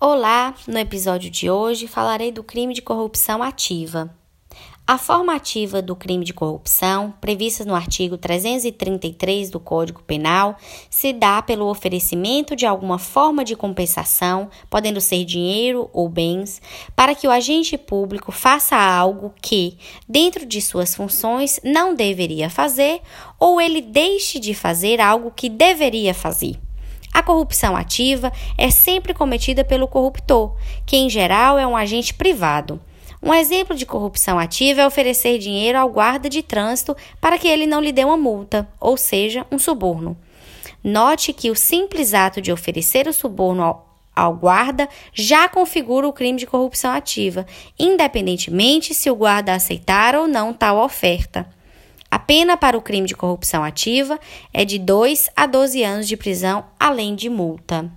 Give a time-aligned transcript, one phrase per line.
[0.00, 4.12] Olá, no episódio de hoje falarei do crime de corrupção ativa.
[4.84, 10.58] A forma ativa do crime de corrupção, prevista no artigo 333 do Código Penal,
[10.90, 16.60] se dá pelo oferecimento de alguma forma de compensação, podendo ser dinheiro ou bens,
[16.96, 23.00] para que o agente público faça algo que, dentro de suas funções, não deveria fazer
[23.38, 26.63] ou ele deixe de fazer algo que deveria fazer.
[27.14, 32.80] A corrupção ativa é sempre cometida pelo corruptor, que em geral é um agente privado.
[33.22, 37.66] Um exemplo de corrupção ativa é oferecer dinheiro ao guarda de trânsito para que ele
[37.66, 40.16] não lhe dê uma multa, ou seja, um suborno.
[40.82, 46.12] Note que o simples ato de oferecer o suborno ao, ao guarda já configura o
[46.12, 47.46] crime de corrupção ativa,
[47.78, 51.48] independentemente se o guarda aceitar ou não tal oferta.
[52.14, 54.20] A pena para o crime de corrupção ativa
[54.52, 57.90] é de 2 a 12 anos de prisão, além de multa.